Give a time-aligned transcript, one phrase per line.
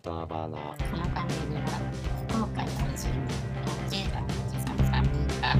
[0.00, 1.66] 言葉のこの番組は
[2.28, 3.14] 福岡在住の
[3.90, 5.56] 40代のおじさん3人が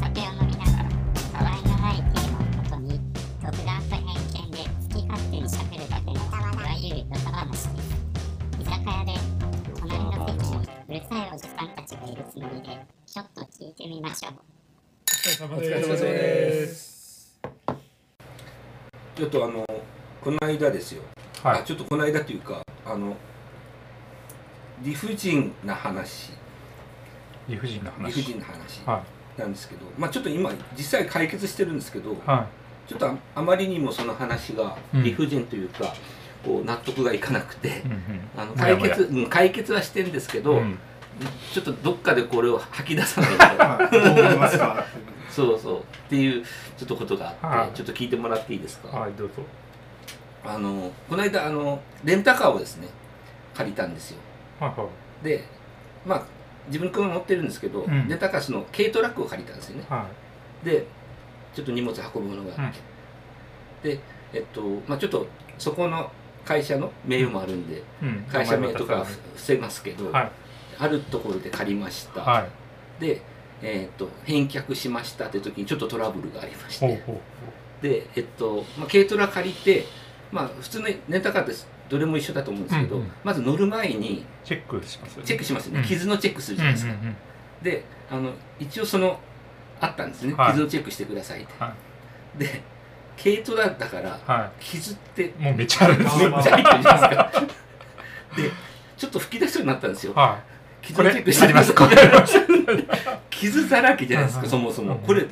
[0.00, 0.88] 酒を飲みながら
[1.32, 3.00] たわいのないテーマをもとに
[3.42, 7.92] 独断と偏見で好き勝手に喋るだけのいわゆるドタ話です
[8.58, 9.12] 居酒屋で
[9.78, 10.56] 隣の席に
[10.88, 17.38] うるさいおじさんたちがいるつもりでちょっと聞いてみましょうおお疲れ様です。
[19.14, 19.64] ちょっとあの
[20.22, 21.02] この間ですよ。
[21.42, 23.16] はいあちょっとこの間というかあの
[24.82, 26.32] 理不尽な話、
[27.48, 28.06] 理不尽な話。
[28.06, 28.82] 理不尽な話。
[28.86, 29.02] は
[29.36, 32.16] なんですけど、まあちょっと今実際解決してるんですけど、い。
[32.26, 32.46] は
[32.86, 35.02] ちょっとああまりにもその話がうん。
[35.02, 35.94] 理不尽というか、
[36.44, 38.00] こう納得がいかなくてい、うんうん。
[38.36, 40.78] あの解決うん解決はしてんですけど、うん。
[41.52, 44.84] ちょっとどっかでこれを吐き出さないと。
[45.30, 45.80] そうそう。
[45.80, 46.44] っていう
[46.76, 47.76] ちょっとことがあって、はい。
[47.76, 49.34] ちょっと聞いてもらっていいですか、はいどうぞ。
[50.46, 52.88] あのこの間あのレンタカーをですね
[53.54, 54.18] 借りたんですよ
[54.60, 54.88] はいは
[55.22, 55.24] い。
[55.24, 55.44] で
[56.06, 56.22] まあ
[56.66, 58.08] 自分の車乗ってるんですけど、うん。
[58.08, 59.84] レンタカーその軽トラックを借りたんですよね。
[59.88, 60.06] は
[60.64, 60.86] で
[61.54, 62.72] ちょっと荷物運ぶものがあっ
[63.82, 64.00] て、で
[64.32, 65.26] えっとまあちょっと
[65.58, 66.10] そこの
[66.44, 68.24] 会社の名誉もあるんで、いうん。
[68.30, 70.12] 会社名とかはは伏せますけど、い。
[70.14, 72.46] あるところで借りました、は
[73.00, 73.00] い。
[73.00, 73.22] で、
[73.62, 76.86] えっと返却しましたって時にちょっとトラブルがありまして。
[76.86, 77.16] ほうほう
[77.82, 79.84] でえっと、まあ、軽トラ借りて
[80.32, 81.52] まあ普通のレンタカーって
[81.88, 83.10] どれも一緒だと思うんですけど、うんうん。
[83.22, 85.26] まず乗る前にチェックしますよね。
[85.26, 85.86] チェックしますよね、うん。
[85.86, 87.16] 傷のチェックするじゃないですか、うんうんうん。
[87.62, 89.18] であの一応その
[89.80, 90.50] あったんですね、はい。
[90.52, 91.74] 傷のチェックしてくださいって、は
[92.38, 92.62] で
[93.22, 97.42] 軽トラだからは傷っていもうめっちゃあるんですめちゃ入ってるじゃないですか。
[98.36, 98.50] で
[98.96, 100.12] ちょっと吹き出しそうになったんですよ。
[100.14, 100.40] は
[100.82, 101.74] 傷のチェックしてあります。
[103.30, 105.26] 傷だらけじゃないですか、うんそもそも、うんこれ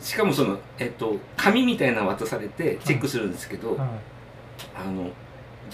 [0.00, 5.10] しかもその、えっと、紙みたいなの渡されてチェックするんですけど、あの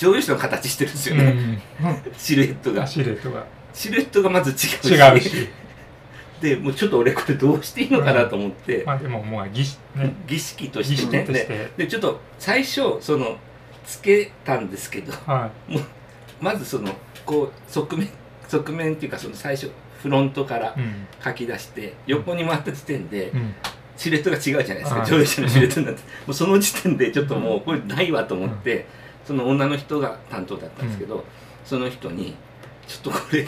[0.00, 2.12] 乗用車の形してるんですいよね、うん。
[2.16, 2.86] シルエットが。
[2.86, 3.44] シルエットが。
[3.74, 4.94] シルエットがまず違うし。
[4.94, 5.48] 違うし。
[6.40, 10.14] でもうちょっと俺これどうしていいのかなと思って、まあでももう儀式ね。
[10.26, 11.24] 儀式と儀してね。
[11.24, 11.70] で式として。
[11.76, 13.36] でちょっと最初その
[13.84, 15.50] つけたんですけどは
[16.40, 16.92] まずその
[17.26, 18.08] こう側面
[18.48, 19.70] 側面っていうかその最初
[20.02, 20.74] フロントから
[21.22, 23.54] 書き出して横に回った時点でうん。
[23.98, 25.00] シルエットが違うじゃないですか。
[25.00, 25.10] はい。
[25.10, 26.00] 乗用車のシルエットになって。
[26.00, 28.86] もうその時点でちょっともうこれないわと思って
[29.30, 31.24] その女の人が担当だったんですけど
[31.64, 32.34] その人に
[32.88, 33.46] ちょっとこれ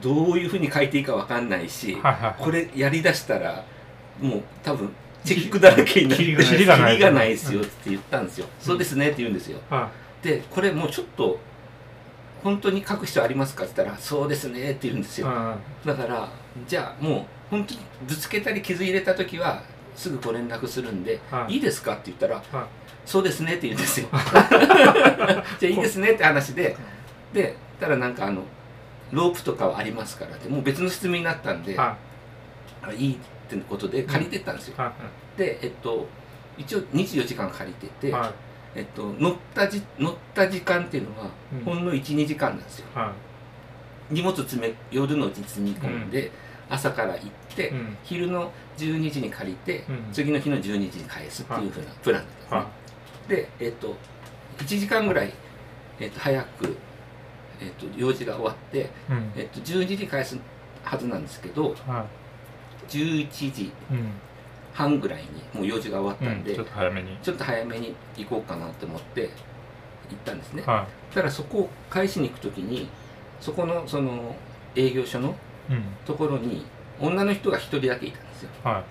[0.00, 2.42] どういうふうに書いていいかわかんないしはいはい。
[2.42, 3.62] これやりだしたら
[4.18, 4.90] もう多分
[5.22, 7.60] チェックだらけになってキリがないですよ。
[7.60, 9.58] って言ったんですよ、そうですねって言うんですよ。
[9.68, 9.90] は
[10.22, 11.38] でこれもうちょっと
[12.42, 15.28] 本当に書く必要ありますかって言ったらそうですねって言うんですよ、
[15.84, 16.30] だから
[16.66, 19.62] じゃあもう本当にぶつけたり傷入れた時は
[19.94, 21.54] すぐご連絡するんで、はい。
[21.54, 22.44] いいですかって言ったら、はい。
[23.04, 24.08] そうですねって言うんですよ。
[24.12, 26.76] じゃあいいですねって話で
[27.32, 28.42] でたらなんかあの
[29.12, 31.76] ロープとかはありますからってもう別の質問になったんで、い。
[31.76, 31.96] は
[32.82, 33.16] あいいっ
[33.48, 34.92] てことで借りてったんですよ、
[35.36, 36.06] でえっと
[36.56, 38.12] 一応24時間借りてて、い。
[38.12, 38.32] は
[38.74, 41.64] えっと、乗ったじ乗った時間っていうのはうん。
[41.64, 42.98] ほんの12時間なんですよ、い。
[42.98, 43.12] は
[44.10, 46.30] 荷物詰め夜のうちに積み込んで、
[46.70, 47.72] 朝から行って、
[48.04, 50.12] 昼の12時に借りて、うん。
[50.12, 52.66] 次の日の12時に返すっていうふうなプランだったんですね、は
[53.28, 53.96] でえっと
[54.58, 55.32] 1時間ぐらい、
[55.98, 56.76] えっと、早く、
[57.60, 58.90] えっと、用事が終わって、
[59.36, 60.38] えっと、12時に返す
[60.82, 62.06] はずなんですけどは
[62.88, 64.12] 11時いうん。
[64.72, 66.56] 半ぐらいにもう用事が終わったんで、うん。
[66.56, 67.18] ちょっと早めに。
[67.22, 69.30] ちょっと早めに行こうかなと思って
[70.10, 72.88] 行ったんですね、はただそこを返しに行く時に
[73.40, 74.34] そこのその
[74.74, 75.36] 営業所の
[76.04, 76.64] ところに
[77.00, 78.50] 女の人が一人だけいたんですよ。
[78.64, 78.84] は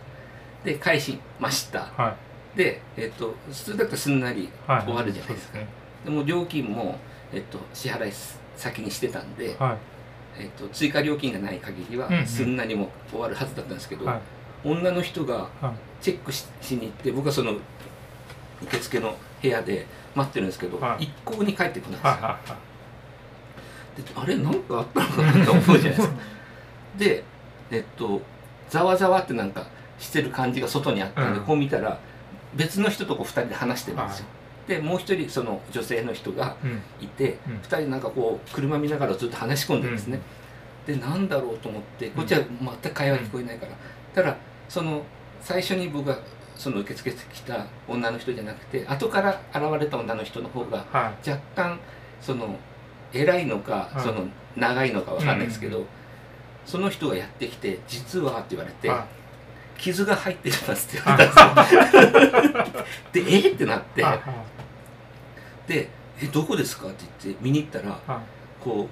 [0.63, 1.79] で返しました。
[1.79, 1.81] い。
[1.97, 2.15] は
[2.55, 4.83] で、えっと普通だったらすんなりいはい。
[4.83, 5.57] 終わるじゃないですか。
[5.57, 5.65] そう
[6.05, 6.97] でも料金も、
[7.33, 8.11] えっと、支払い
[8.55, 9.73] 先にしてたんで、は
[10.37, 10.41] い。
[10.41, 14.19] えっと、追加料金がない限りはすんなりも終わるはずだったんですけど、はい。
[14.63, 16.03] 女の人がはい。
[16.03, 17.55] チェックししに行って僕はその
[18.63, 19.85] 受付の部屋で
[20.15, 21.03] 待ってるんですけど、はい。
[21.03, 22.69] 一向に帰ってこないんですよ、はいは
[23.97, 26.13] であれなんかあったのかなと思うじゃないですか
[26.99, 27.23] で
[27.71, 28.21] えっと
[28.69, 29.65] ざわざわってなんか
[29.97, 31.45] してる感じが外にあったんで、うん。
[31.45, 31.99] こう見たら
[32.55, 34.25] 別の人とこう2人で話してるんですよ、
[34.67, 37.05] でもう一人その女性の人がいうん。
[37.05, 37.53] いて、うん。
[37.57, 40.19] 2人なんかこう車見ながらずっと話し込んでるんですね、
[40.85, 43.71] でなんだろうと思ってこっちは全く会話聞こえないから、
[44.13, 44.35] ただ
[44.67, 45.03] その
[45.41, 46.19] 最初に僕が
[46.55, 51.79] その受け付けてきた女の人じゃなくて後から現れた女の人の方がは若干
[52.21, 52.55] その
[53.13, 55.85] 偉いのか、はいその長いのかわかんないですけど、うん
[56.69, 58.91] その人がやってきて「実は」って言われて、
[59.79, 62.85] 傷が入ってますって言われたんですよ。
[63.25, 63.51] でえ？
[63.51, 64.05] ってなって。
[65.67, 65.89] で
[66.21, 68.21] 「えどこですか?」って言って見に行ったらは
[68.63, 68.87] こ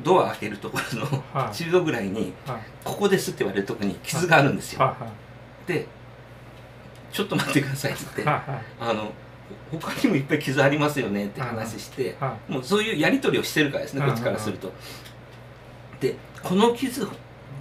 [0.00, 1.54] うドア開けるところのはい。
[1.54, 4.80] 中央ぐらいにはい「ここです」って言われるとこに傷があるんですよ。
[4.80, 4.96] は
[5.66, 5.86] で
[7.12, 8.28] 「ちょっと待ってください」って言って
[8.80, 9.12] あの
[9.70, 14.72] ほ他にもいっぱい傷ありますよねって話してはもうそういうやり取りをしてるからですねうんこっちからすると。
[16.00, 16.14] で
[16.48, 17.08] この傷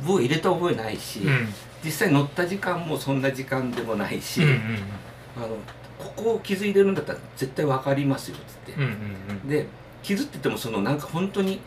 [0.08, 1.48] を入れた覚えないし、いうん。
[1.84, 4.80] 実際乗った時間もそんな時間でもないし、うんうん
[5.38, 5.58] あの
[5.98, 8.90] ここ傷入れるんだったら絶対分かりますよっつって、うんうん
[9.30, 9.50] うん。
[9.50, 9.66] で
[10.04, 11.62] 傷って言ってもそのなんか本当に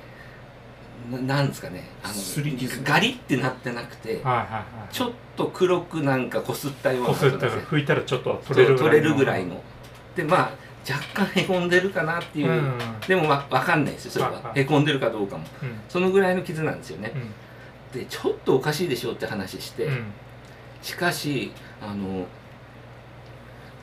[1.10, 2.82] ななんですかねあのすり傷。
[2.84, 4.94] ガリってなってなくてはいはいはい。
[4.94, 8.92] ちょっと黒くなんかこすったようなこすった拭いたらちょっと取取れるぐらいの。
[8.92, 9.62] れるぐらいの。
[10.14, 10.50] でまあ
[10.88, 12.78] 若干へこんでるかなっていう、うん。
[13.06, 15.44] でもわ分かんないですよそれは、へこんでるかどうかも。
[15.62, 15.80] うん。
[15.88, 17.12] そのぐらいの傷なんですよね。
[17.14, 18.00] うん。
[18.00, 20.04] でちょっとおかしいでしょって話して、うん。
[20.82, 21.52] しかし
[21.82, 22.26] あの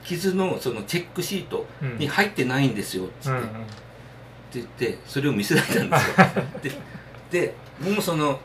[0.04, 1.98] 傷のそのチェックシートうん。
[1.98, 3.48] に入ってないんですよっつって,、って
[4.54, 6.16] 言ってそれを見せられたんですよ。
[7.32, 7.56] でで
[7.92, 8.40] もうその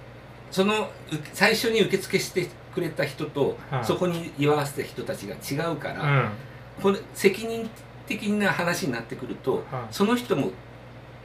[0.51, 0.89] そのう
[1.33, 6.29] 最初に受付してくれた人と、はいそこに居合わせた人たちが違うから、うん。
[6.83, 7.69] これ責任
[8.11, 9.95] 的な話になってくると、はい。
[9.95, 10.51] その人も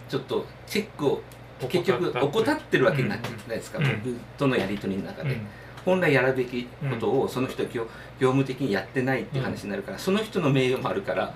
[0.07, 1.21] ちょっとチェックを
[1.67, 3.85] 結局怠ってるわけになってるじゃないですか、うん。
[4.03, 5.47] 僕とのやり取りの中で、うん。
[5.83, 7.83] 本来やるべきことをその人は業
[8.19, 11.33] 業務的にやってないっていう話になるから、その人の名誉もあるから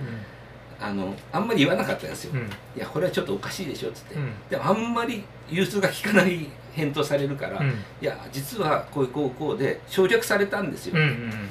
[0.80, 2.40] あのあんまり言わなかったんですよ、うん。
[2.40, 2.44] い
[2.78, 4.32] やこれはちょっとおかしいでしょっつって、うん。
[4.50, 7.76] でもあんまり融通が利かない返答されるから、いうん。
[8.02, 11.50] や実はこういうこうこうで省略されたんですよ、ってうんうん。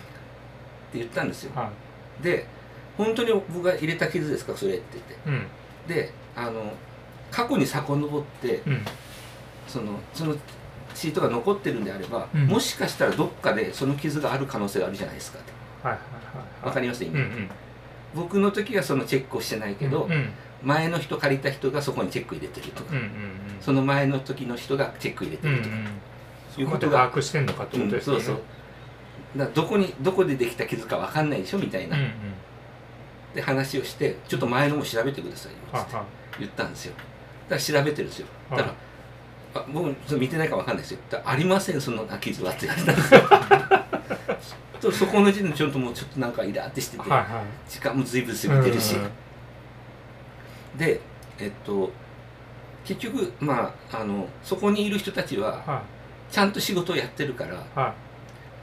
[0.94, 1.52] 言ったんですよ。
[1.54, 1.70] は
[2.22, 2.46] で
[2.98, 4.54] 本当に僕が入れた傷ですか？
[4.54, 5.12] それって言って。
[5.14, 5.46] いうん。
[5.88, 6.74] であの
[7.30, 8.84] 過去に遡ってうん。
[9.66, 10.36] そのその
[10.94, 12.46] シートが残ってるんであれば、うん。
[12.46, 15.52] もしかしたらどっかでその傷がある可能性があるじゃないですかって。
[15.86, 16.02] はいはい
[16.36, 16.66] はい。
[16.66, 17.04] わかります？
[17.04, 17.48] 今、うんうん。
[18.14, 20.30] 僕の時はそのチェックをしてないけど、うんうん。
[20.64, 23.10] 前の人借りた人がそこにチェック入れてるとか、うんうん
[23.60, 25.76] その前の時の人がチェック入れてうんうんるとか、
[26.52, 28.20] そこまで把握してんのかってことですよね。
[28.20, 29.38] うんそうそう。
[29.38, 32.10] だどこにどこでできた傷かわかんないでしょみたいな、うんうん
[33.34, 36.04] で話をしてちょっと前のも調べてくださいよっては
[36.38, 36.94] 言ったんですよ。
[37.48, 38.26] だから調べてるんですよ。
[38.50, 38.64] だはい。
[38.64, 38.74] か
[39.54, 40.98] ら、あ僕それ見てないかわかんないですよ。
[41.24, 43.20] ありませんその傷はって言われたんですよ。
[44.80, 49.10] とそこの時点でちょっともうちょっとなんかイラってしてて、はいは時間も随分過ぎてるし、うん
[50.78, 51.00] で
[51.38, 51.90] えっと
[52.84, 55.82] 結局まああのそこにいる人たちは
[56.30, 57.56] ちゃんと仕事をやってるからい。
[57.74, 57.94] は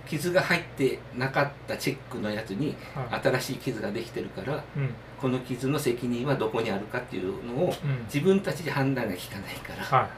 [0.07, 3.21] 傷が入ってなかったチェックのやつにいはい。
[3.21, 4.89] 新しい傷ができてるからうん。
[5.19, 8.03] この傷の責任はどこにあるかっていうのをうん。
[8.05, 10.09] 自分たちで判断が効かないから、はい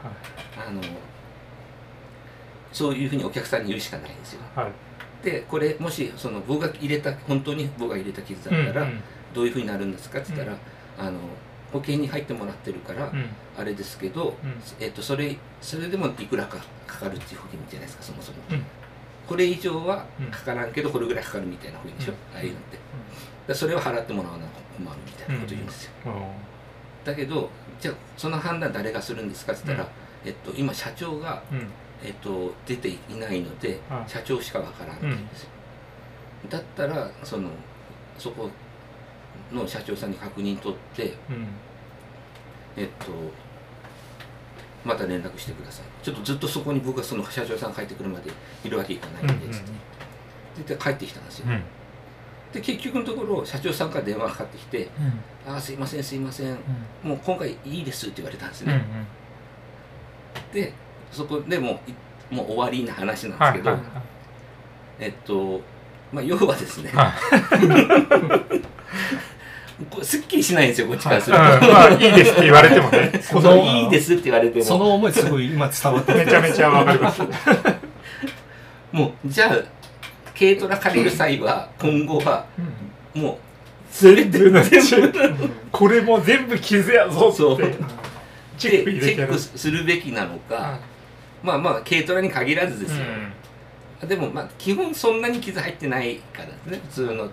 [0.68, 0.82] あの
[2.70, 4.40] そういうふうにお客さんに言うしかないんですよ。
[4.54, 4.64] はい。
[4.66, 4.74] はい
[5.22, 9.00] でこれもしその僕が入れた本当に僕が入れた傷だったら、うん
[9.34, 10.56] どういうふうになるんですかって言ったら、
[10.98, 11.18] あの
[11.70, 13.26] 保険に入ってもらってるから、うん。
[13.58, 14.34] あれですけど、
[14.80, 16.56] えっとそれそれでもいくらか
[16.86, 18.64] かかるっていう保険じゃないですかそもそも、うん
[19.28, 22.36] これ以上はうんかからんけどこれぐらいかかるみたいな保険でしょ、うん。
[22.36, 22.78] ああいうのって、
[23.46, 24.46] でそれを払ってもらわな
[24.76, 26.12] 困るみたいなこと言うんですよ、うん。
[27.04, 29.90] だけどじゃあその判断誰がするんですかって言ったら、
[30.24, 31.68] えっと、今社長が、うん。
[32.00, 35.48] えっと、出ていないので、はい社長しかわからんって言うんですよ、
[36.48, 37.50] だったらその
[38.16, 38.48] そこ
[39.52, 41.48] の社長さんに確認取ってうん。
[42.76, 43.06] えっと
[44.84, 46.04] また連絡してください。
[46.04, 48.30] ちょっとずっとそこに僕がその社長さん帰ってくるまで
[48.64, 49.62] いるわけいかないんで、つっ
[50.64, 51.62] てで帰ってきたんですよ、うん。
[52.52, 54.88] で結局のところ社長さんから電話がかかってきて
[55.46, 56.58] 「ああすいませんすいません。
[57.02, 58.84] もう今回いいです」って言われたんですうんうんね、
[60.52, 60.72] で
[61.10, 61.94] そこでもうい
[62.34, 63.84] もう終わりな話なんですけど、はいはい
[65.00, 65.60] えっと
[66.12, 68.62] まあ要はですね、はこう
[70.02, 71.56] すっきりしないんですよこっちからすると、はい。
[71.56, 71.72] うん。
[71.72, 73.12] まあいいですって言われてもね。
[73.32, 74.64] このいいですって言われても。
[74.64, 77.22] その思いすごい今伝わってめちゃめちゃわかります。
[78.90, 79.58] もうじゃあ
[80.36, 82.44] 軽トラ借りる際は今後は
[83.14, 83.22] うん。
[83.22, 83.36] もう
[83.90, 85.30] 全て全部。
[85.70, 87.60] これも全部傷やぞそう。
[87.60, 87.76] って
[88.58, 90.78] チチェェックするべきなのか、は
[91.44, 93.04] まあまあ軽トラに限らずいですよ、
[94.08, 97.32] でもまあ基本そんなに傷入ってないからですね普通のはい。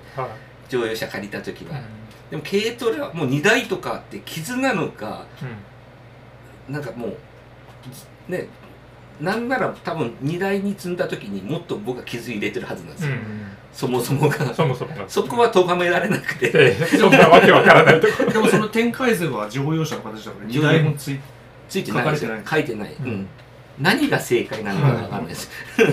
[0.69, 2.04] 乗用車借りた時は、うん
[2.35, 5.25] でも軽トラはもう荷台とかあって傷なのか
[6.67, 6.73] うん。
[6.73, 8.47] なんかもうね
[9.21, 13.19] なんなら多分荷台に積んだ時にもっと僕は傷入れてるはずなんですよ、うん
[13.75, 14.53] そもそもが。
[14.53, 15.03] そもそもが。
[15.05, 18.23] そこは咎められなくて、でそんなわけわからないとこ。
[18.23, 21.19] ろ でもその展開図は乗用車の形だから荷台もつい
[21.67, 22.63] ついてない書い。
[22.63, 23.05] てない、うん。
[23.05, 23.27] うん。
[23.81, 25.85] 何が正解なのかわかんないです、っ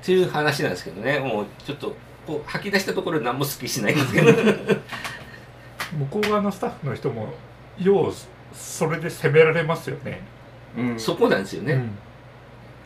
[0.00, 1.18] ていう話なんですけどね。
[1.18, 4.32] もうちょっとこう吐き出したところ何も好きしないんですけど
[6.00, 7.28] 向こう側のスタッフの人も
[7.78, 8.12] よう
[8.54, 10.22] それで攻められますよね。
[10.76, 11.00] うん。
[11.00, 11.90] そこなんですよね、うん。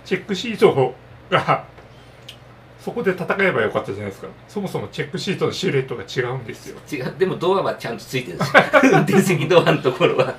[0.04, 0.94] チェックシート
[1.30, 1.64] が
[2.80, 4.28] そこで戦えばよかったじゃないですか。
[4.48, 6.78] そもそもチェックシートのシルエットが違うんですよ。
[6.90, 7.14] 違う。
[7.18, 8.62] でもドアはちゃんとついてるんですよ。
[8.92, 10.34] 運転席ドアのところは。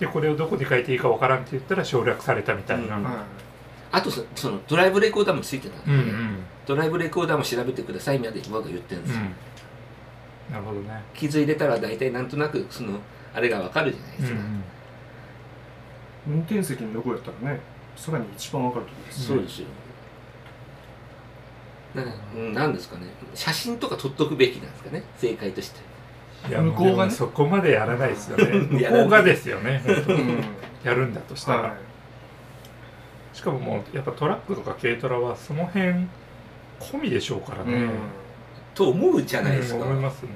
[0.00, 3.04] でこれをどこに書いていいかわからんって言ったら省略されたみたいな、うん。
[3.04, 3.14] はい
[3.92, 6.36] あとそそのドライブレコーダーもついてたんで、うんうん。
[6.66, 9.20] ドライブレコーダーも調べてくださいまで僕が言ってるんですよ、
[10.52, 11.02] なるほどね。
[11.14, 12.98] 傷入れたら大体なんとなくその
[13.34, 14.38] あれがわかるじゃないですか、
[16.28, 17.60] 運転席の横やったらね
[17.96, 19.66] さらに一番わかるところですそうですよ
[21.94, 22.04] な
[22.34, 23.06] うんなんですかね。
[23.34, 25.02] 写真とか撮っとくべきなんですかね。
[25.16, 25.80] 正解として。
[26.48, 27.10] いや向こうがね？
[27.10, 28.44] もそこまでやらないですよね。
[28.80, 29.82] 向こうがですよね。
[30.82, 31.74] やるんだとしたら、は
[33.32, 36.06] しかももうやっぱトラックとか軽トラはその辺
[36.80, 37.90] 込みでしょうからね、いうん
[38.74, 40.30] と思うじゃないですか、うん思いますね。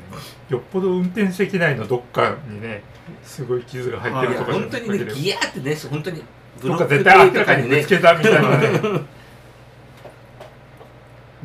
[0.49, 2.83] よっぽど運転席内のどっかにね
[3.23, 6.23] すごい傷が入ってるとか本当にねギヤーってね本当に
[6.61, 9.17] ブどっかロック絶対明らかにぶねつけたみたいなね。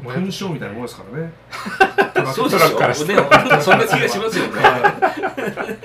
[0.03, 1.31] 勲章みたいなもんですからね。
[2.33, 3.13] そうでしょ、て。
[3.13, 3.21] ね、
[3.61, 4.61] そんな気がしますよね。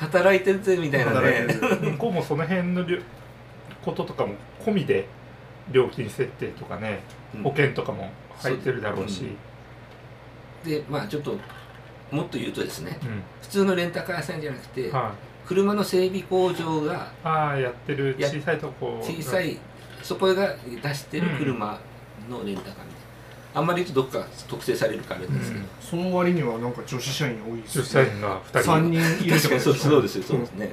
[0.00, 1.46] 働いてるぜみたいなね。
[1.82, 2.98] 向こうもその辺のりょ
[3.84, 5.06] こととかも込みで
[5.70, 7.00] 料金設定とかね
[7.42, 9.36] 保険とかも入ってるだろうし、
[10.64, 11.36] でまあちょっと
[12.10, 13.22] もっと言うとですねうん。
[13.42, 15.12] 普通のレンタカー屋さんじゃなくては
[15.44, 15.48] い。
[15.48, 19.00] 車の整備工場がああやってるや小さいとこ。
[19.02, 19.58] 小さい
[20.02, 21.78] そこが出してる車
[22.28, 22.90] のレンタカーみたいな。
[23.52, 28.70] あんまり言うとどっか特定されるかあれうんですけど、その割にはなんか女子社員多いです女子社員が2人。
[28.70, 29.54] 3人いるってこと確か？
[29.56, 30.70] にそうそうですよそううんですね、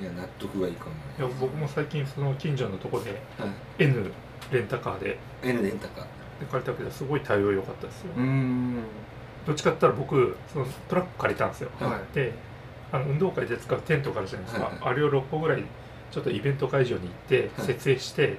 [0.00, 3.84] いや納得がいいかもいや僕も最近その近所のとこではい。
[3.84, 4.08] N
[4.52, 5.18] レンタカーで。
[5.42, 6.04] N レンタカー
[6.40, 8.82] で借りたけどすごい対応良かったですよ、うん。
[9.46, 11.70] どっちかって言ったら僕そのトラック借りたんですよ。
[11.80, 12.14] はい。
[12.14, 12.32] で
[12.92, 15.64] あの運動会で使うテントがあるじゃないですか、はいあれを6個ぐらい
[16.10, 17.66] ちょっとイベント会場に行ってはい。
[17.66, 18.38] 設営して、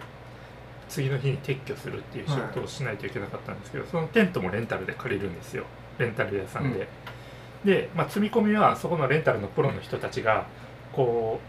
[0.90, 5.66] 次の日に撤去するっていう仕事をしないといけなかったんですけど、そのテントもレンタルで借りるんですよ。
[6.00, 6.88] レンタル屋さんで、
[7.66, 10.46] で、まあ、積み込みはそこのレンタルのプロの人たちが
[10.94, 11.42] こ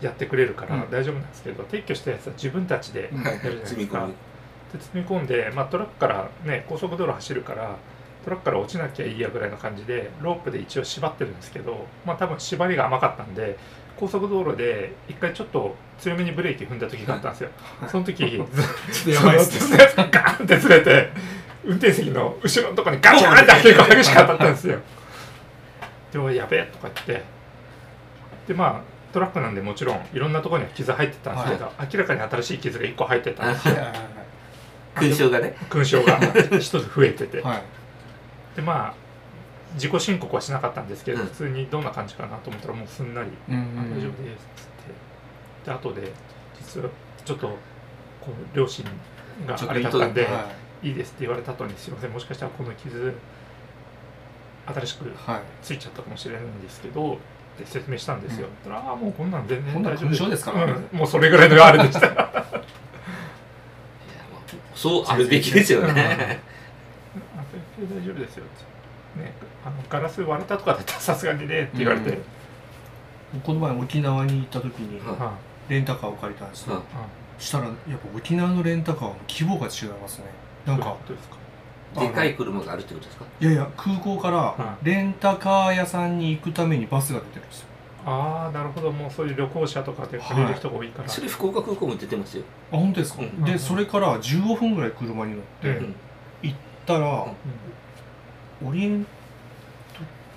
[0.00, 0.90] うやってくれるからうん。
[0.90, 4.14] 大丈夫なんですけど、撤去したやつは自分たちでうんはいやるじゃないですか、積み込み
[4.76, 7.76] で積み込んで、まあ、トラックからね高速道路走るから
[8.24, 13.58] トラックから落ちなきゃいいやぐらいの感じでロープで一応縛ってるんですけどまあ多分縛りが甘かったんで
[13.96, 17.88] 高速道路で一回ちょっと強めにブレーキ踏んだ時があったんですよ、はい。
[17.88, 18.46] その時 ずちょっ
[19.04, 21.10] とやばいっすガーンってずれて
[21.64, 24.78] 運転席の後ろのとこにガチャンって結構激しく当たったんですよ。
[26.12, 27.24] でもやべえとか言って。
[28.46, 33.74] でまあトラックなんでもちろんいろんなところには傷入ってたんですけど、明らかに新しい傷が1個入ってたんですよ
[34.96, 35.54] 勲章がね。
[35.68, 36.18] 勲章が
[36.58, 37.62] 一つ増えてて、はい。
[38.56, 38.94] でまあ
[39.74, 41.26] 自己申告はしなかったんですけど、うん。
[41.26, 44.66] 普通にどんな感じかなと思ったらもうすんなり「うんあ大丈夫です」っつっ
[45.64, 45.66] て。
[45.66, 46.12] で後で
[46.58, 46.88] 実は
[47.24, 47.56] ちょっとこ
[48.30, 48.84] う両親
[49.46, 50.28] があれだったんで
[50.82, 50.94] 「いい。
[50.94, 53.14] です」って言われた後に「すいませんもしかしたらこの傷
[54.66, 55.40] 新しくはい。
[55.62, 57.14] ついちゃったかもしれないんですけど」
[57.56, 60.44] って説明したんですよ、そしたらああもうこんなん全然大丈夫です。
[60.44, 60.88] からうん。
[60.92, 62.44] もうそれぐらいのあれでした
[64.88, 65.94] そうあるべきですようん。
[65.94, 66.40] ね
[67.36, 67.42] あ
[67.78, 68.44] 全然大丈夫ですよ
[69.16, 69.32] ね
[69.64, 72.10] あのガラス割れたとかだったらさすがにねって言われて、
[73.34, 73.40] うん。
[73.40, 75.18] この前沖縄に行った時にはい。
[75.18, 75.32] は
[75.68, 76.74] レンタカーを借りたんですよ。
[76.74, 77.42] はい。
[77.42, 80.24] したらやっぱ沖縄のレンタカーの規模が違いますね。
[80.64, 81.36] なんかどうですか？
[82.00, 83.24] でかい車があるってことですか？
[83.40, 87.66] いやいや空港からはレンタカー屋さんに行くためにバスが出てるんですよ
[88.06, 88.92] ああなるほど。
[88.92, 93.28] もうそういう旅行者とかで借りる人が多いから、それ福岡空港も出てますよ、あ本当ですか、うん。
[93.28, 95.76] うんでそれから15分ぐらい車に乗ってうん。
[95.76, 95.94] うん
[96.42, 97.26] 行ったら、
[98.64, 99.08] オリエント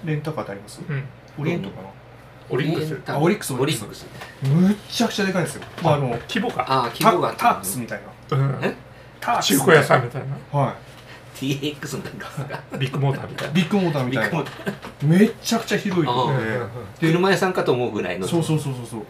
[0.03, 0.81] レンタカーってあります？
[0.87, 0.95] うん。
[0.95, 1.03] うん
[1.37, 1.89] オリエントかな、
[2.49, 2.85] オリックス。
[2.85, 4.05] オリエンタあオリックスオリックス
[4.43, 8.59] むっちゃくちゃでかいんですよ、まあ、あの規模が、ああ規模がタタークスみたいうん。
[8.63, 8.75] え？
[9.21, 10.59] タークス中古屋さんみたいな。
[10.59, 10.75] は
[11.39, 13.51] TX のなんかビッグモーターみたいな。
[13.53, 14.29] いビッグモーターみたいな。
[14.29, 14.47] ビッグモー
[14.99, 16.03] タめっちゃくちゃ広い
[16.99, 18.27] で車屋さんかと思うぐらいの。
[18.27, 19.01] そうそうそうそうそう。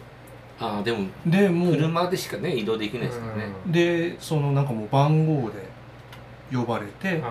[0.59, 1.75] ああでもでもう。
[1.75, 5.67] 車でしかね移動できないですからね、でそのなんかもう番号で
[6.51, 7.21] 呼ばれて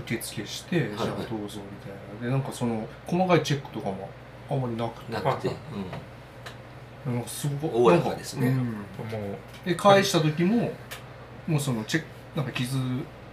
[0.00, 1.50] 受付して、はいじゃあどうぞみたい
[2.20, 2.26] な。
[2.26, 4.10] でなんかその細かいチェックとかも
[4.50, 5.12] あんまりなくて。
[5.12, 5.54] なくて、は
[7.06, 7.14] うん。
[7.14, 8.56] なんかすごおおらかですね。
[9.64, 10.72] で返した時も
[11.46, 12.76] もうそのチェックなんか傷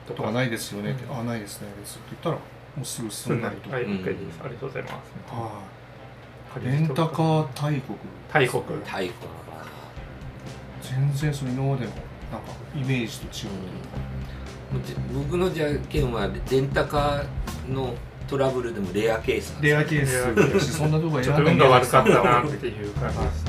[0.08, 2.42] ととかないですよねって、うんあないですねですって言ったらも
[2.82, 3.70] うすぐす済んだりと。
[3.70, 4.40] か、はいうん OK です。
[4.44, 4.94] ありがとうございます。
[5.32, 5.64] は
[6.62, 6.66] い。
[6.66, 7.98] レンタカー大国。
[8.32, 8.64] 大国。
[8.84, 9.14] 太鼓
[10.82, 11.92] 全然その今までの
[12.32, 14.82] なんかイメージと違う。
[14.84, 17.94] というか僕のじゃんけんはレンタカーの
[18.28, 20.74] トラブルでもレアケースなんですレアケース。
[20.74, 23.45] そんなとこちょっと運が悪かったなっていう感じです